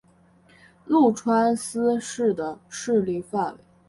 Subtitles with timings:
[0.87, 3.59] 麓川思氏的势力范围。